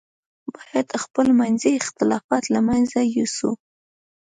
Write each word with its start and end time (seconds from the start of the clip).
باید 0.55 0.89
خپل 1.03 1.27
منځي 1.39 1.71
اختلافات 1.81 2.43
له 2.53 2.59
منځه 2.67 2.99
یوسو. 3.15 3.51